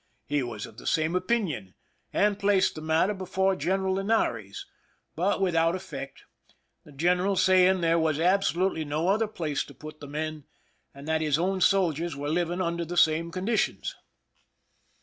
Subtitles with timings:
[0.25, 1.75] He was of the same opinion,
[2.11, 4.65] and placed the matter before General Linares,
[5.15, 6.23] but without effect,
[6.83, 10.45] the general saying that there was absolutely no other place to f)ut the men,
[10.91, 13.95] and that his own soldiers were living under the same conditions.